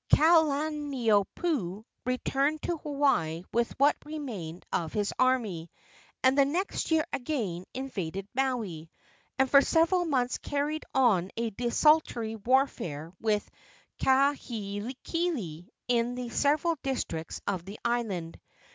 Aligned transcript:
Kalaniopuu 0.11 1.83
returned 2.07 2.63
to 2.63 2.77
Hawaii 2.77 3.43
with 3.53 3.73
what 3.79 3.95
remained 4.03 4.65
of 4.73 4.93
his 4.93 5.13
army, 5.19 5.69
and 6.23 6.35
the 6.35 6.43
next 6.43 6.89
year 6.89 7.05
again 7.13 7.65
invaded 7.71 8.27
Maui, 8.33 8.89
and 9.37 9.47
for 9.47 9.61
several 9.61 10.05
months 10.05 10.39
carried 10.39 10.85
on 10.95 11.29
a 11.37 11.51
desultory 11.51 12.35
warfare 12.35 13.13
with 13.19 13.47
Kahekili 14.01 15.67
in 15.87 16.15
the 16.15 16.29
several 16.29 16.79
districts 16.81 17.39
of 17.45 17.63
the 17.65 17.77
island. 17.85 18.39